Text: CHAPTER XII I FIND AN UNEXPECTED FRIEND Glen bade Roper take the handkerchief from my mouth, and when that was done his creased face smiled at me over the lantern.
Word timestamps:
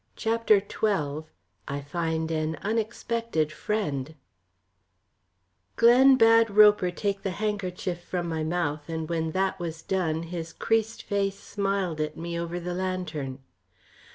CHAPTER 0.15 0.59
XII 0.59 1.27
I 1.67 1.81
FIND 1.87 2.31
AN 2.31 2.57
UNEXPECTED 2.63 3.51
FRIEND 3.51 4.15
Glen 5.75 6.15
bade 6.15 6.49
Roper 6.49 6.89
take 6.89 7.21
the 7.21 7.29
handkerchief 7.29 8.01
from 8.03 8.27
my 8.27 8.43
mouth, 8.43 8.89
and 8.89 9.07
when 9.07 9.29
that 9.33 9.59
was 9.59 9.83
done 9.83 10.23
his 10.23 10.53
creased 10.53 11.03
face 11.03 11.39
smiled 11.39 12.01
at 12.01 12.17
me 12.17 12.39
over 12.39 12.59
the 12.59 12.73
lantern. 12.73 13.43